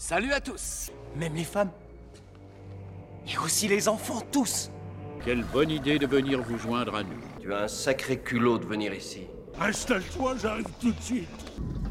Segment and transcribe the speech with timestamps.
[0.00, 1.70] Salut à tous, même les femmes.
[3.28, 4.70] Et aussi les enfants, tous.
[5.22, 7.20] Quelle bonne idée de venir vous joindre à nous.
[7.38, 9.24] Tu as un sacré culot de venir ici.
[9.60, 11.28] Installe-toi, j'arrive tout de suite.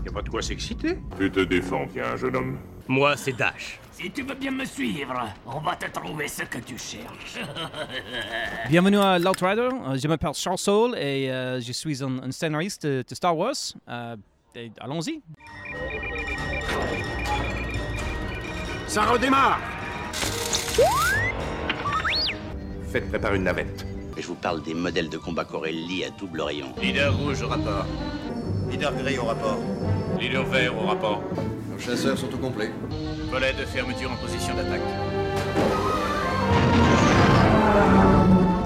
[0.04, 0.98] Y a pas de quoi s'exciter.
[1.20, 2.58] Tu te défends bien, jeune homme.
[2.88, 3.80] Moi, c'est Dash.
[3.92, 7.38] Si tu veux bien me suivre, on va te trouver ce que tu cherches.
[8.70, 9.70] Bienvenue à l'Outrider.
[9.88, 13.38] Euh, Je m'appelle Charles Soule et euh, je suis un, un scénariste de, de Star
[13.38, 13.54] Wars.
[13.88, 14.16] Euh,
[14.56, 15.22] et Allons-y.
[18.90, 19.60] Ça redémarre
[22.92, 23.86] Faites préparer une navette.
[24.18, 26.74] Je vous parle des modèles de combat Corelli à double rayon.
[26.82, 27.86] Leader rouge au rapport.
[28.72, 29.60] Leader gris au rapport.
[30.20, 31.22] Leader vert au rapport.
[31.72, 32.72] Nos chasseurs sont au complet.
[33.30, 34.82] Volet de fermeture en position d'attaque.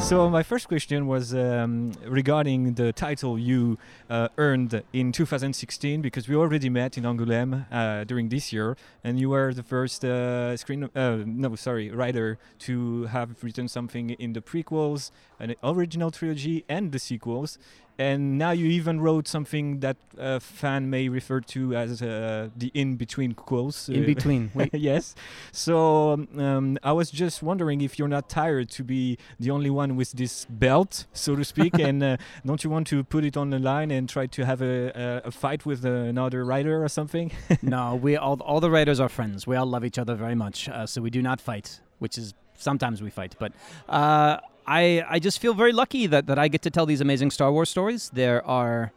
[0.04, 3.78] So my first question was um, regarding the title you
[4.10, 9.18] uh, earned in 2016 because we already met in Angoulême uh, during this year, and
[9.18, 14.34] you were the first uh, screen uh, no sorry writer to have written something in
[14.34, 15.10] the prequels,
[15.40, 17.58] an original trilogy, and the sequels.
[18.00, 22.72] And now you even wrote something that a fan may refer to as uh, the
[22.74, 23.88] in-between quotes.
[23.90, 24.52] In uh, between.
[24.74, 25.16] Yes.
[25.52, 29.96] So um, I was just wondering if you're not tired to be the only one
[29.96, 33.52] with this belt, so to speak, and uh, don't you want to put it on
[33.52, 37.32] the line and try to have a, a, a fight with another writer or something?
[37.62, 39.46] no, we all all the writers are friends.
[39.46, 41.80] We all love each other very much, uh, so we do not fight.
[42.00, 43.54] Which is sometimes we fight, but
[43.88, 47.32] uh, I I just feel very lucky that that I get to tell these amazing
[47.32, 48.10] Star Wars stories.
[48.14, 48.92] There are.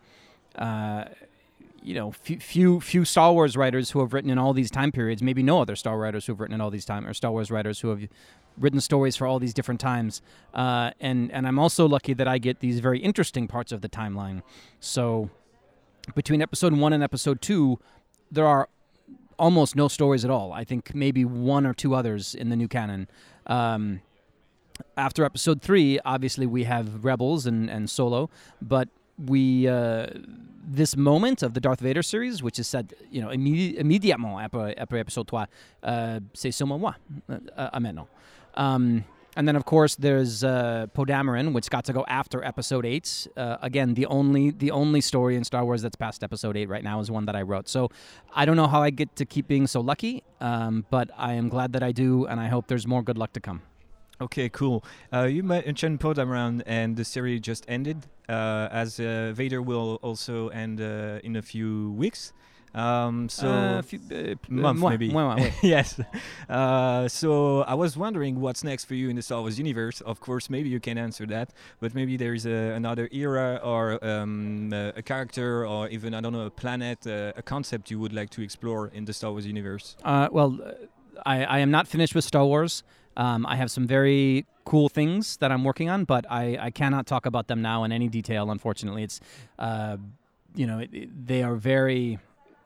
[0.57, 1.05] Uh,
[1.83, 4.91] you know, few, few few Star Wars writers who have written in all these time
[4.91, 5.23] periods.
[5.23, 7.49] Maybe no other Star writers who have written in all these time, or Star Wars
[7.49, 8.09] writers who have
[8.59, 10.21] written stories for all these different times.
[10.53, 13.89] Uh, and and I'm also lucky that I get these very interesting parts of the
[13.89, 14.43] timeline.
[14.81, 15.31] So
[16.17, 17.79] between episode one and episode two,
[18.33, 18.69] there are
[19.39, 20.53] almost no stories at all.
[20.53, 23.07] I think maybe one or two others in the new canon.
[23.47, 24.01] Um,
[24.97, 28.31] after episode three, obviously we have Rebels and, and Solo,
[28.61, 30.07] but we uh,
[30.67, 34.75] this moment of the Darth Vader series, which is said, you know, immedi- immédiatement après,
[34.77, 35.47] après épisode 3,
[35.85, 36.95] uh, c'est seulement moi,
[37.31, 38.09] uh, uh, maintenant.
[38.55, 39.05] Um,
[39.37, 43.29] and then, of course, there's uh, which got to go after Episode Eight.
[43.37, 46.83] Uh, again, the only the only story in Star Wars that's past Episode Eight right
[46.83, 47.69] now is one that I wrote.
[47.69, 47.91] So
[48.35, 51.51] I don't know how I get to keep being so lucky, um, but I am
[51.51, 53.61] glad that I do, and I hope there's more good luck to come.
[54.21, 54.83] Okay, cool.
[55.13, 59.97] Uh, you mentioned Poe Dameron, and the series just ended, uh, as uh, Vader will
[60.03, 62.33] also end uh, in a few weeks.
[62.75, 65.11] Um, so Uh, few- uh, month moi, maybe.
[65.11, 65.99] moi, moi, yes.
[66.49, 70.01] Uh, so I was wondering what's next for you in the Star Wars universe.
[70.03, 74.71] Of course, maybe you can answer that, but maybe there's a, another era or um,
[74.73, 78.13] a, a character or even I don't know a planet, uh, a concept you would
[78.13, 79.97] like to explore in the Star Wars universe.
[80.05, 80.59] Uh, well,
[81.25, 82.83] I, I am not finished with Star Wars.
[83.17, 87.07] Um, I have some very cool things that I'm working on, but I, I cannot
[87.07, 88.51] talk about them now in any detail.
[88.51, 89.21] Unfortunately, it's
[89.59, 89.97] uh,
[90.55, 92.19] you know it, it- they are very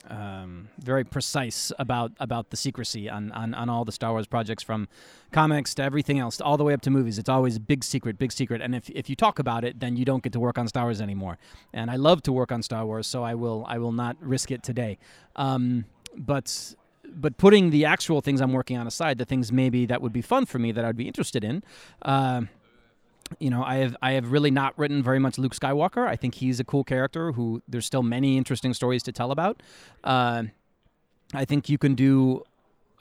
[0.08, 4.62] um, very precise about about the secrecy on, on on all the Star Wars projects,
[4.62, 4.88] from
[5.30, 7.18] comics to everything else, all the way up to movies.
[7.18, 8.60] It's always big secret, big secret.
[8.62, 10.84] And if if you talk about it, then you don't get to work on Star
[10.84, 11.38] Wars anymore.
[11.72, 14.50] And I love to work on Star Wars, so I will I will not risk
[14.50, 14.98] it today.
[15.36, 15.84] Um,
[16.16, 16.74] but
[17.14, 20.22] but putting the actual things I'm working on aside, the things maybe that would be
[20.22, 21.62] fun for me that I'd be interested in.
[22.02, 22.42] Uh,
[23.38, 26.06] you know, I have I have really not written very much Luke Skywalker.
[26.06, 29.62] I think he's a cool character who there's still many interesting stories to tell about.
[30.02, 30.44] Uh,
[31.32, 32.42] I think you can do.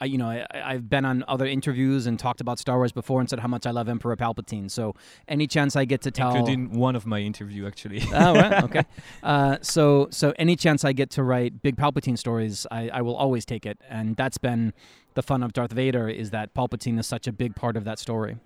[0.01, 3.19] I, you know, I, I've been on other interviews and talked about Star Wars before
[3.19, 4.69] and said how much I love Emperor Palpatine.
[4.71, 4.95] So
[5.27, 8.01] any chance I get to tell, Including one of my interview actually.
[8.13, 8.85] oh, right, okay.
[9.23, 13.15] Uh, so, so any chance I get to write big Palpatine stories, I, I will
[13.15, 14.73] always take it, and that's been
[15.15, 17.99] the fun of Darth Vader is that Palpatine is such a big part of that
[17.99, 18.38] story.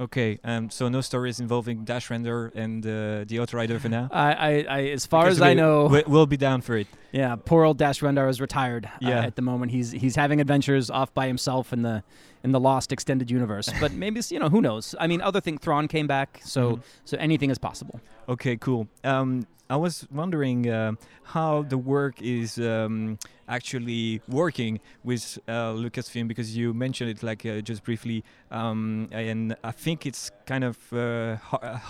[0.00, 4.08] Okay, um, so no stories involving Dash Rendar and uh, the Outrider for now.
[4.10, 6.86] I, I, I as far Because as I know, we- we'll be down for it.
[7.12, 8.86] yeah, poor old Dash Rendar is retired.
[8.86, 9.24] uh, Yeah.
[9.24, 12.02] at the moment, he's he's having adventures off by himself in the
[12.44, 13.72] in the Lost extended universe.
[13.80, 14.94] but maybe it's, you know who knows.
[14.98, 16.82] I mean, other thing, Thrawn came back, so Mhm.
[17.04, 18.00] so anything is possible.
[18.28, 18.86] Okay, cool.
[19.04, 20.92] Um, I was wondering uh,
[21.34, 23.18] how the work is um,
[23.48, 29.56] actually working with uh, Lucasfilm because you mentioned it like uh, just briefly, um, and
[29.64, 31.36] I think it's kind of uh,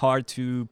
[0.00, 0.68] hard to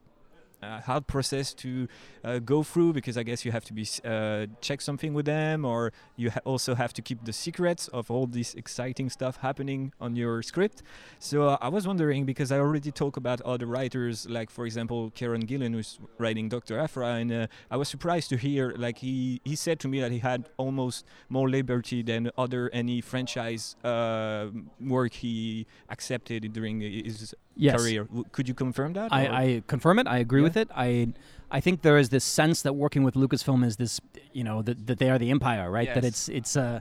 [0.62, 1.88] a hard process to
[2.24, 5.64] uh, go through because I guess you have to be uh, check something with them,
[5.64, 9.92] or you ha- also have to keep the secrets of all this exciting stuff happening
[10.00, 10.82] on your script.
[11.18, 15.10] So uh, I was wondering because I already talk about other writers, like for example
[15.12, 19.40] Kieron Gillen, who's writing Doctor Aphra, and uh, I was surprised to hear like he
[19.44, 24.48] he said to me that he had almost more liberty than other any franchise uh,
[24.80, 27.82] work he accepted during his Yes.
[27.82, 28.06] career.
[28.32, 29.12] Could you confirm that?
[29.12, 30.06] I, I confirm it.
[30.06, 30.44] I agree Yeah.
[30.44, 30.68] with it.
[30.74, 31.08] I
[31.50, 34.00] I think there is this sense that working with Lucasfilm is this,
[34.32, 35.92] you know, that, that they are the empire, right?
[35.94, 36.28] That Yes.
[36.28, 36.80] it's it's uh,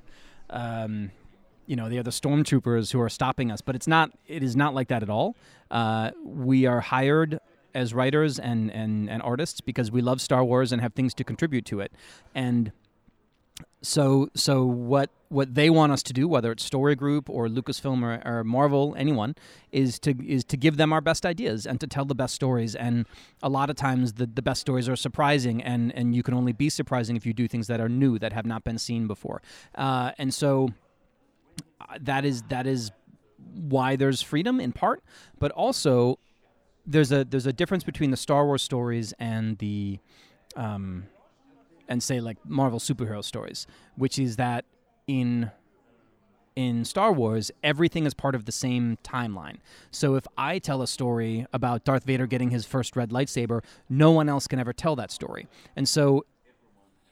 [0.50, 1.12] um,
[1.66, 3.62] you know, they are the stormtroopers who are stopping us.
[3.62, 4.12] But it's not.
[4.27, 5.36] It is not like that at all.
[5.71, 7.39] Uh, we are hired
[7.75, 11.24] as writers and, and and artists because we love Star Wars and have things to
[11.24, 11.92] contribute to it,
[12.33, 12.72] and
[13.81, 18.01] so so what what they want us to do, whether it's Story Group or Lucasfilm
[18.03, 19.35] or, or Marvel, anyone,
[19.71, 22.75] is to is to give them our best ideas and to tell the best stories.
[22.75, 23.06] And
[23.41, 26.51] a lot of times the, the best stories are surprising, and and you can only
[26.51, 29.41] be surprising if you do things that are new that have not been seen before.
[29.75, 30.69] Uh, and so
[31.79, 32.91] uh, that is that is
[33.53, 35.01] why there's freedom in part,
[35.39, 36.19] but also
[36.85, 40.00] there's a there's a difference between the Star Wars stories and the
[40.55, 41.05] um,
[41.89, 44.63] and say like Marvel superhero stories, which is that
[45.07, 45.51] in
[46.56, 49.57] in Star Wars, everything is part of the same timeline.
[49.91, 54.12] So if I tell a story about Darth Vader getting his first red lightsaber, no
[54.12, 55.47] one else can ever tell that story.
[55.75, 56.25] And so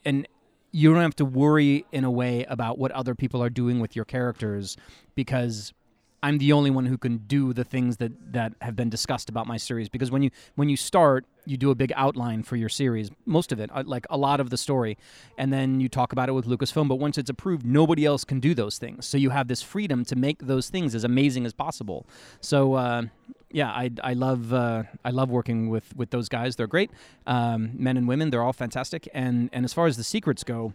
[0.06, 0.28] and
[0.72, 3.96] you don't have to worry in a way about what other people are doing with
[3.96, 4.78] your characters
[5.16, 5.74] because
[6.24, 9.48] I'm the only one who can do the things that that have been discussed about
[9.48, 12.70] my series because when you when you start you do a big outline for your
[12.70, 14.98] series most of it uh, like a lot of the story
[15.38, 18.40] and then you talk about it with Lucasfilm but once it's approved nobody else can
[18.40, 19.06] do those things.
[19.06, 22.06] So you have this freedom to make those things as amazing as possible.
[22.42, 23.04] So uh,
[23.52, 26.56] yeah I, I love uh, I love working with with those guys.
[26.56, 26.92] They're great
[27.28, 28.32] um, men and women.
[28.32, 29.08] They're all fantastic.
[29.14, 30.74] And and as far as the secrets go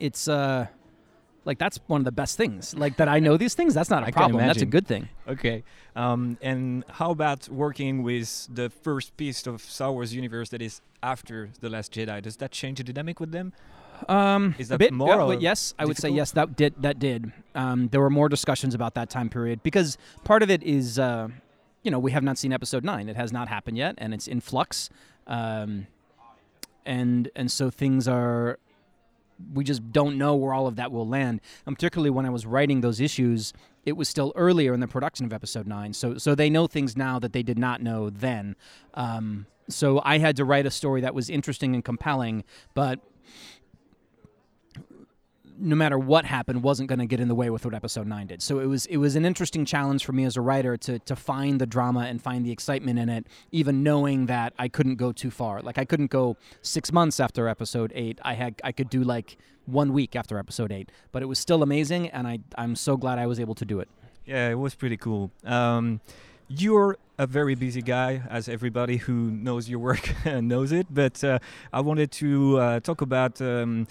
[0.00, 0.66] it's uh
[1.44, 2.74] like that's one of the best things.
[2.74, 4.46] Like that i know these things that's not a I problem.
[4.46, 5.08] That's a good thing.
[5.28, 5.62] Okay.
[5.96, 10.80] Um, and how about working with the first piece of Star Wars universe that is
[11.02, 12.20] after The Last Jedi?
[12.22, 13.52] Does that change the dynamic with them?
[14.08, 17.32] um Is a bit more yeah, yes i would say yes that did that did.
[17.54, 21.28] Um, there were more discussions about that time period because part of it is uh,
[21.84, 24.26] you know we have not seen episode 9 it has not happened yet and it's
[24.26, 24.90] in flux.
[25.26, 25.86] Um,
[26.84, 28.58] and and so things are
[29.52, 31.40] we just don't know where all of that will land.
[31.66, 33.52] And particularly when I was writing those issues,
[33.84, 35.92] it was still earlier in the production of episode nine.
[35.92, 38.56] So so they know things now that they did not know then.
[38.94, 42.44] Um, so I had to write a story that was interesting and compelling,
[42.74, 43.00] but
[45.58, 48.26] no matter what happened wasn't going to get in the way with what episode 9
[48.26, 48.42] did.
[48.42, 51.16] So it was it was an interesting challenge for me as a writer to to
[51.16, 55.12] find the drama and find the excitement in it even knowing that i couldn't go
[55.12, 55.62] too far.
[55.62, 59.36] Like i couldn't go six months after episode 8 i had i could do like
[59.66, 63.18] one week after episode 8 but it was still amazing and i i'm so glad
[63.18, 63.88] i was able to do it.
[64.26, 65.30] Yeah, it was pretty cool.
[65.44, 66.00] Um,
[66.48, 70.86] you're a very busy guy, as everybody who knows your work knows it.
[70.90, 71.38] But uh,
[71.72, 73.86] I wanted to uh, talk about um,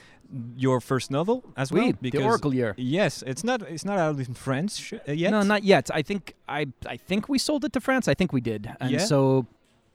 [0.56, 1.84] your first novel as well.
[1.86, 2.74] Oui, the Oracle Year.
[2.78, 5.32] Yes, it's not it's not out in French uh, yet.
[5.32, 8.34] no not yet i think i i think we sold it to france i think
[8.34, 9.06] we did and Yeah?
[9.06, 9.46] so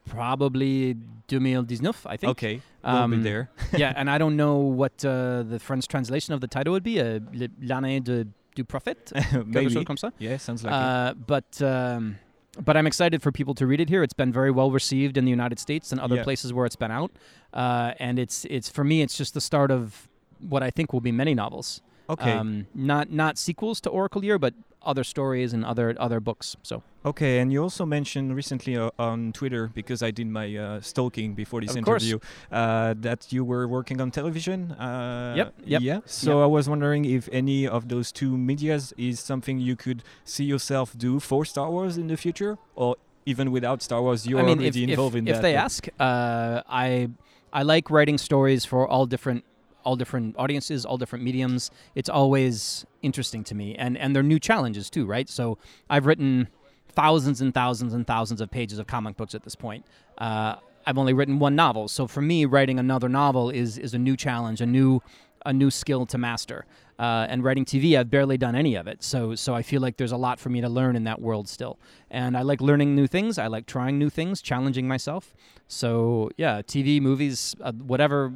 [0.08, 0.96] probably
[1.28, 3.50] 2019 i think Okay, we'll be Um, there.
[3.76, 7.00] yeah, and I don't know what uh, the French translation of the title would be.
[7.00, 7.20] Uh,
[7.60, 8.24] L'année de,
[8.54, 9.12] du prophète,
[9.46, 9.84] Maybe.
[9.84, 10.10] comme ça.
[10.18, 10.76] Yeah, sounds like it.
[10.76, 12.16] Uh, but um,
[12.64, 14.02] but I'm excited for people to read it here.
[14.02, 16.24] It's been very well received in the United States and other Yeah.
[16.24, 17.10] places where it's been out.
[17.52, 20.07] Uh, and it's it's for me, it's just the start of
[20.40, 21.80] what I think will be many novels.
[22.10, 22.32] Okay.
[22.32, 26.56] Um, not not sequels to Oracle Year, but other stories and other other books.
[26.62, 30.80] So Okay, and you also mentioned recently uh, on Twitter because I did my uh,
[30.80, 32.18] stalking before this Of interview
[32.50, 34.72] uh, that you were working on television.
[34.72, 36.00] Uh, Yep, yep, Yeah.
[36.06, 40.44] So I was wondering if any of those two medias is something you could see
[40.44, 44.44] yourself do for Star Wars in the future, or even without Star Wars, you're I
[44.44, 45.42] mean, already if, involved if, in if that.
[45.42, 47.10] they but- ask, uh, I
[47.52, 49.44] I like writing stories for all different
[49.84, 51.70] all different audiences, all different mediums.
[51.94, 55.28] It's always interesting to me, and and they're new challenges too, right?
[55.28, 55.58] So
[55.88, 56.48] I've written
[56.88, 59.86] thousands and thousands and thousands of pages of comic books at this point.
[60.18, 60.56] Uh,
[60.86, 64.16] I've only written one novel, so for me, writing another novel is is a new
[64.16, 65.02] challenge, a new
[65.48, 66.66] a new skill to master.
[66.98, 69.96] Uh, and writing TV, I've barely done any of it, so so I feel like
[69.98, 71.78] there's a lot for me to learn in that world still.
[72.10, 73.38] And I like learning new things.
[73.38, 75.32] I like trying new things, challenging myself.
[75.68, 78.32] So yeah, TV, movies, uh, whatever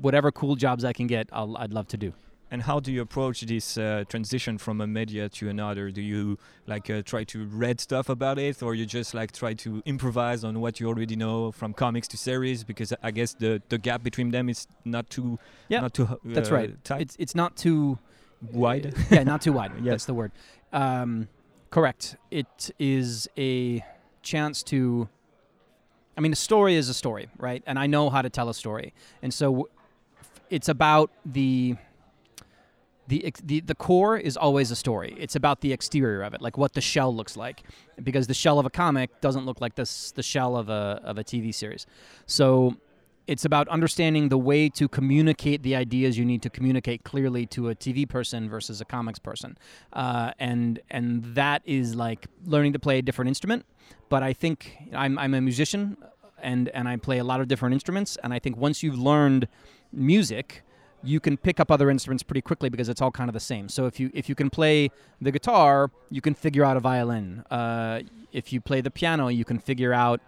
[0.00, 2.12] whatever cool jobs I can get, I'll, I'd love to do.
[2.54, 5.90] And how do you approach this uh, transition from a media to another?
[5.90, 9.54] Do you like uh, try to read stuff about it, or you just like try
[9.54, 12.62] to improvise on what you already know from comics to series?
[12.62, 16.14] Because I guess the the gap between them is not too Yeah, not too uh,
[16.26, 16.72] That's right.
[16.84, 17.98] tight It's it's not too
[18.52, 18.94] wide.
[19.10, 19.72] yeah, not too wide.
[19.82, 19.90] Yes.
[19.90, 20.30] That's the word.
[20.72, 21.26] Um,
[21.70, 22.14] correct.
[22.30, 23.84] It is a
[24.22, 25.08] chance to.
[26.16, 27.64] I mean, a story is a story, right?
[27.66, 29.68] And I know how to tell a story, and so
[30.50, 31.74] it's about the.
[33.06, 35.14] The, the the core is always a story.
[35.18, 37.62] It's about the exterior of it, like what the shell looks like,
[38.02, 41.18] because the shell of a comic doesn't look like this the shell of a of
[41.18, 41.86] a TV series.
[42.26, 42.76] So
[43.26, 47.70] it's about understanding the way to communicate the ideas you need to communicate clearly to
[47.70, 49.56] a TV person versus a comics person,
[49.92, 53.64] uh, and and that is like learning to play a different instrument.
[54.08, 55.96] But I think I'm I'm a musician,
[56.42, 59.48] and and I play a lot of different instruments, and I think once you've learned
[59.92, 60.62] music.
[61.04, 63.68] You can pick up other instruments pretty quickly because it's all kind of the same.
[63.68, 67.44] So if you if you can play the guitar, you can figure out a violin.
[67.50, 68.00] Uh,
[68.32, 70.20] if you play the piano, you can figure out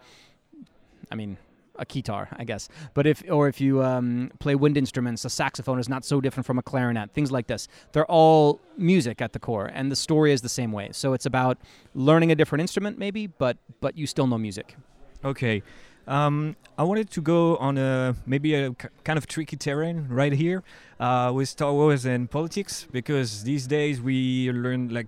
[1.10, 1.36] I mean,
[1.78, 2.68] a guitar, I guess.
[2.94, 6.46] But if or if you um, play wind instruments, a saxophone is not so different
[6.46, 7.12] from a clarinet.
[7.12, 7.68] Things like this.
[7.92, 10.90] They're all music at the core, and the story is the same way.
[10.92, 11.58] So it's about
[11.94, 14.76] learning a different instrument, maybe, but but you still know music.
[15.24, 15.62] Okay.
[16.06, 18.72] Um, I wanted to go on a maybe a
[19.04, 20.62] kind of tricky terrain right here
[21.00, 25.06] uh, with Star Wars and politics because these days we learn like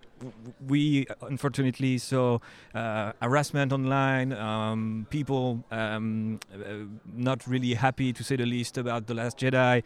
[0.67, 2.39] we unfortunately saw
[2.75, 9.07] uh, harassment online, um, people um, uh, not really happy to say the least about
[9.07, 9.83] the Last Jedi.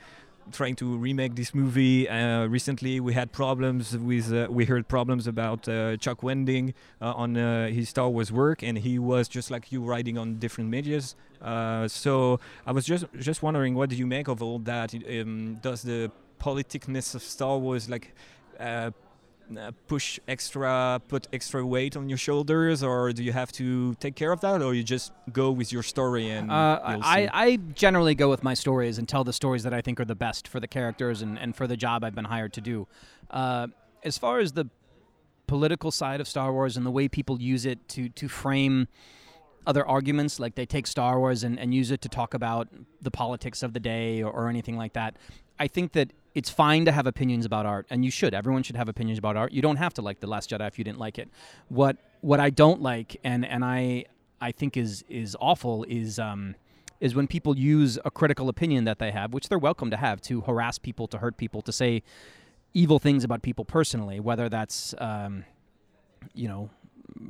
[0.50, 2.08] Trying to remake this movie.
[2.08, 4.32] Uh, recently, we had problems with.
[4.32, 8.62] Uh, we heard problems about uh, Chuck Wendig uh, on uh, his Star Wars work,
[8.62, 11.14] and he was just like you, writing on different medias.
[11.40, 14.92] Uh, so I was just just wondering, what do you make of all that?
[14.94, 18.12] Um, does the politicness of Star Wars like
[19.88, 24.32] push extra, put extra weight on your shoulders, or do you have to take care
[24.32, 27.28] of that, or you just go with your story and Uh, I?
[27.32, 30.14] I generally go with my stories and tell the stories that I think are the
[30.14, 32.86] best for the characters and, and for the job I've been hired to do.
[33.30, 33.68] Uh,
[34.02, 34.66] as far as the
[35.46, 38.88] political side of Star Wars and the way people use it to, to frame
[39.66, 42.68] other arguments, like they take Star Wars and, and use it to talk about
[43.00, 45.16] the politics of the day or, or anything like that,
[45.58, 48.34] I think that it's fine to have opinions about art, and you should.
[48.34, 49.52] Everyone should have opinions about art.
[49.52, 51.28] You don't have to like The Last Jedi if you didn't like it.
[51.68, 54.06] What what I don't like, and and I
[54.40, 56.54] I think is is awful, is um,
[57.00, 60.20] is when people use a critical opinion that they have, which they're welcome to have,
[60.22, 62.02] to harass people, to hurt people, to say
[62.74, 65.44] evil things about people personally, whether that's um,
[66.32, 66.70] you know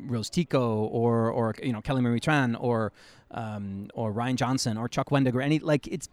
[0.06, 2.92] Rose Tico or or you know Kelly Marie Tran or
[3.32, 6.08] um, or Rian Johnson or Chuck Wendig or any like it's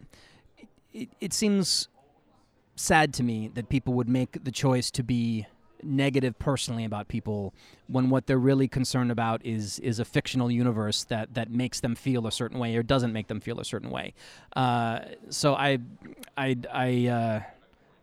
[0.92, 1.88] it, it seems
[2.80, 5.46] sad to me that people would make the choice to be
[5.84, 7.54] negative personally about people
[7.88, 11.96] when what they're really concerned about is is a fictional universe that that makes them
[11.96, 14.14] feel a certain way or doesn't make them feel a certain way.
[14.56, 15.80] Uh, so I
[16.38, 17.08] I I.
[17.08, 17.42] Uh,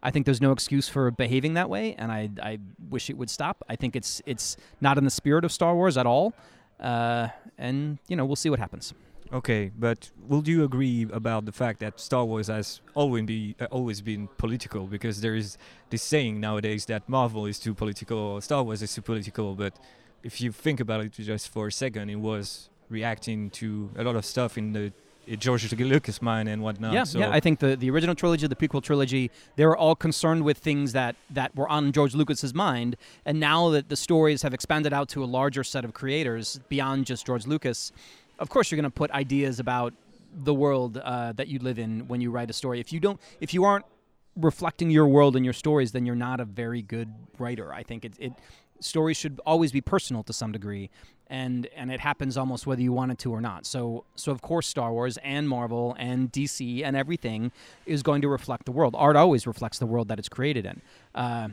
[0.02, 2.58] I think there's no excuse for behaving that way, and I, I
[2.90, 3.64] wish it would stop.
[3.68, 6.32] I think it's it's not in the spirit of Star Wars at all,
[6.78, 7.28] uh,
[7.58, 8.94] and you know we'll see what happens.
[9.32, 13.66] Okay, but would you agree about the fact that Star Wars has always be uh,
[13.70, 14.86] always been political?
[14.86, 15.58] Because there is
[15.90, 19.54] this saying nowadays that Marvel is too political, Star Wars is too political.
[19.54, 19.78] But
[20.22, 24.16] if you think about it just for a second, it was reacting to a lot
[24.16, 24.92] of stuff in the
[25.30, 26.92] uh, George Lucas mind and whatnot.
[26.92, 27.30] yeah, so yeah.
[27.30, 30.92] I think the, the original trilogy, the prequel trilogy, they were all concerned with things
[30.92, 32.96] that, that were on George Lucas's mind.
[33.24, 37.06] And now that the stories have expanded out to a larger set of creators beyond
[37.06, 37.90] just George Lucas,
[38.38, 39.94] of course you're going to put ideas about
[40.34, 42.80] the world uh, that you live in when you write a story.
[42.80, 43.86] If you don't, if you aren't
[44.36, 47.72] reflecting your world in your stories, then you're not a very good writer.
[47.72, 48.32] I think it, it
[48.80, 50.90] stories should always be personal to some degree,
[51.28, 53.66] and and it happens almost whether you want it to or not.
[53.66, 57.52] So so of course Star Wars and Marvel and DC and everything
[57.86, 58.94] is going to reflect the world.
[58.96, 60.82] Art always reflects the world that it's created in.
[61.14, 61.48] Uh,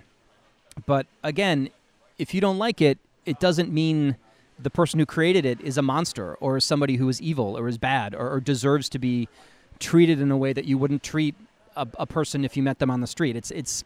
[0.86, 1.70] but again,
[2.18, 4.18] if you don't like it, it doesn't mean
[4.64, 7.68] the person who created it is a monster or is somebody who is evil or
[7.68, 9.28] is bad or, or deserves to be
[9.80, 11.36] treated in a way that you wouldn't treat
[11.76, 13.36] a, a person if you met them on the street.
[13.36, 13.84] It's it's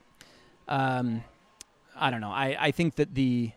[0.67, 1.23] um,
[1.95, 2.31] I don't know.
[2.31, 3.51] I, I think that the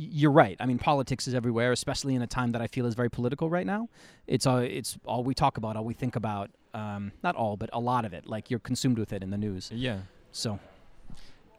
[0.00, 0.56] you're right.
[0.60, 3.50] I mean, politics is everywhere, especially in a time that I feel is very political
[3.50, 3.88] right now.
[4.26, 6.50] It's all it's all we talk about, all we think about.
[6.74, 8.26] Um, not all, but a lot of it.
[8.26, 9.70] Like you're consumed with it in the news.
[9.74, 9.98] yeah.
[10.30, 10.60] So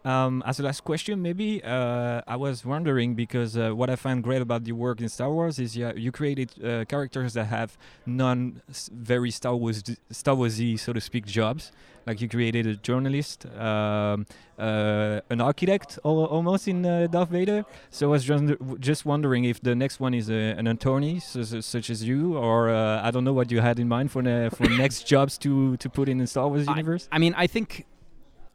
[0.05, 4.23] Um, as a last question, maybe uh, I was wondering because uh, what I find
[4.23, 7.77] great about your work in Star Wars is yeah, you created uh, characters that have
[8.05, 8.61] non
[8.93, 11.71] very Star Wars Star Warsy, so to speak, jobs.
[12.07, 14.25] Like you created a journalist, um,
[14.57, 17.65] uh, an architect, al- almost in uh, Darth Vader.
[17.91, 18.43] So I was just
[18.79, 22.35] just wondering if the next one is uh, an attorney, su- su- such as you,
[22.37, 25.37] or uh, I don't know what you had in mind for the for next jobs
[25.39, 27.07] to to put in the Star Wars universe.
[27.11, 27.85] I mean, I think,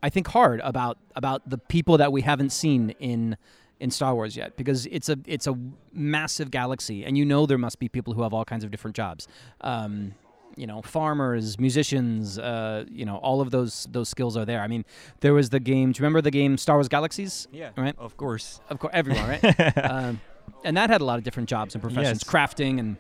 [0.07, 3.37] I think hard about about the people that we haven't seen in
[3.81, 5.55] in Star Wars yet, because it's a it's a
[5.93, 8.95] massive galaxy, and you know there must be people who have all kinds of different
[8.97, 9.27] jobs.
[9.63, 10.15] Um,
[10.57, 14.61] you know, farmers, musicians, uh, you know, all of those those skills are there.
[14.61, 14.85] I mean,
[15.21, 15.91] there was the game.
[15.93, 17.49] Do you remember the game Star Wars Galaxies?
[17.53, 17.97] yeah, Right.
[17.99, 18.61] of course.
[18.71, 19.79] Of course, everyone, right?
[19.91, 20.21] um,
[20.65, 22.31] and that had a lot of different jobs and professions, Yes.
[22.33, 22.97] crafting and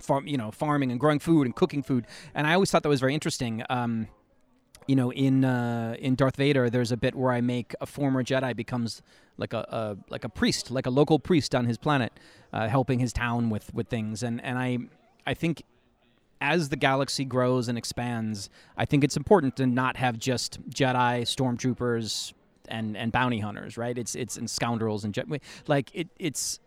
[0.00, 2.06] farm, you know, farming and growing food and cooking food.
[2.34, 3.62] And I always thought that was very interesting.
[3.68, 4.06] Um,
[4.90, 8.24] you know, in uh, in Darth Vader, there's a bit where I make a former
[8.24, 9.02] Jedi becomes
[9.36, 12.12] like a, a like a priest, like a local priest on his planet,
[12.52, 14.24] uh, helping his town with with things.
[14.24, 14.78] And and I
[15.24, 15.62] I think
[16.40, 21.22] as the galaxy grows and expands, I think it's important to not have just Jedi,
[21.22, 22.32] stormtroopers,
[22.66, 23.96] and and bounty hunters, right?
[23.96, 25.16] It's it's and scoundrels and
[25.68, 26.58] like it it's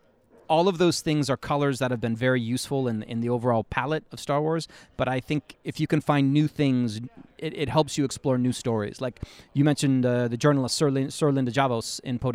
[0.47, 3.63] all of those things are colors that have been very useful in in the overall
[3.63, 4.67] palette of Star Wars.
[4.97, 6.97] But I think if you can find new things,
[7.37, 9.01] it, it helps you explore new stories.
[9.01, 9.21] Like
[9.53, 12.31] you mentioned uh, the journalist Sir, Lin- Suralinda Javos in Poe.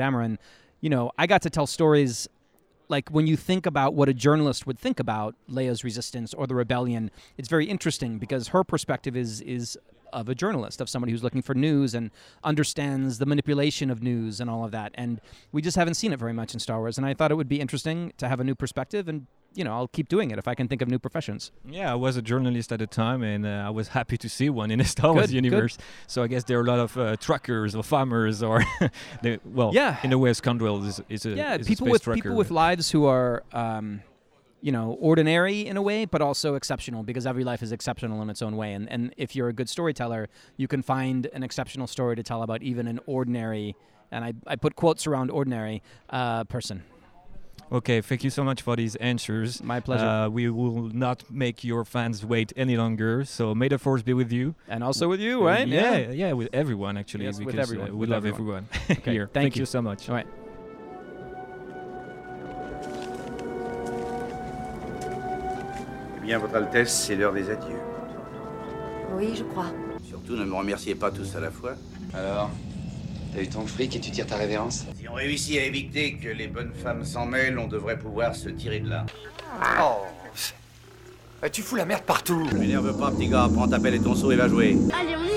[0.81, 2.29] You know, I got to tell stories
[2.89, 6.55] like when you think about what a journalist would think about Leia's resistance or the
[6.55, 9.79] rebellion, it's very interesting because her perspective is is
[10.13, 12.11] of a journalist, of somebody who's looking for news and
[12.45, 14.93] understands the manipulation of news and all of that.
[14.95, 15.21] And
[15.53, 16.97] we just haven't seen it very much in Star Wars.
[16.99, 19.09] And I thought it would be interesting to have a new perspective.
[19.09, 21.53] And you know, I'll keep doing it if I can think of new professions.
[21.69, 24.51] Yeah, I was a journalist at the time, and uh, I was happy to see
[24.51, 25.45] one in the Star Wars Good, good.
[25.47, 25.79] universe.
[26.07, 28.63] So I guess there are a lot of uh, truckers or farmers, or
[29.23, 29.97] they, well, Yeah.
[30.05, 32.17] in the West, Condwell is, is a yeah, is a people space with trucker.
[32.23, 34.03] people with lives who are, um,
[34.61, 38.31] you know, ordinary in a way, but also exceptional because every life is exceptional in
[38.31, 38.73] its own way.
[38.75, 42.43] And and if you're a good storyteller, you can find an exceptional story to tell
[42.43, 43.77] about even an ordinary,
[44.11, 46.83] and I I put quotes around ordinary uh, person.
[47.71, 49.63] Okay, thank you so much for these answers.
[49.63, 50.07] My pleasure.
[50.07, 53.27] Uh, we will not make your fans wait any longer.
[53.27, 54.55] So may the force be with you.
[54.69, 55.69] and also with you, right?
[55.69, 57.25] Yeah, yeah, with everyone actually.
[57.27, 58.67] Yes, with because, uh, everyone, we with love everyone.
[58.73, 59.29] everyone Okay, here.
[59.35, 59.67] thank you you.
[59.67, 60.09] so much.
[60.09, 60.27] All right.
[66.29, 67.81] Bien, Votre Altesse, c'est l'heure des adieux.
[69.17, 69.73] Oui, je crois.
[70.07, 71.73] Surtout, ne me remerciez pas tous à la fois.
[72.13, 72.51] Alors
[73.35, 74.85] T'as eu ton fric et tu tires ta révérence?
[74.99, 78.51] Si on réussit à éviter que les bonnes femmes s'en mêlent, on devrait pouvoir se
[78.51, 79.07] tirer de là.
[79.81, 80.05] Oh
[81.51, 83.49] Tu fous la merde partout M'énerve pas, petit gars.
[83.53, 84.77] Prends ta pelle et ton seau et va jouer.
[85.01, 85.28] Allez, on